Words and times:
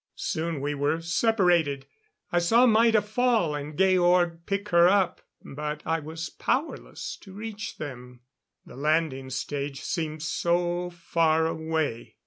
Soon 0.15 0.61
we 0.61 0.73
were 0.73 0.99
separated. 0.99 1.85
I 2.31 2.39
saw 2.39 2.65
Maida 2.65 3.03
fall 3.03 3.53
and 3.53 3.77
Georg 3.77 4.47
pick 4.47 4.69
her 4.69 4.87
up, 4.87 5.21
but 5.45 5.83
I 5.85 5.99
was 5.99 6.27
powerless 6.31 7.15
to 7.17 7.31
reach 7.31 7.77
them. 7.77 8.21
The 8.65 8.75
landing 8.75 9.29
stage 9.29 9.81
seemed 9.83 10.23
so 10.23 10.89
far 10.89 11.45
away. 11.45 12.15